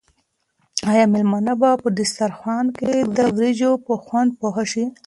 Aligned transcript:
آیا 0.91 1.05
مېلمانه 1.13 1.53
به 1.61 1.69
په 1.81 1.89
دسترخوان 1.97 2.65
کې 2.77 2.91
د 3.15 3.19
وریجو 3.35 3.71
په 3.85 3.93
خوند 4.03 4.29
پوه 4.39 4.61
شي؟ 4.71 4.85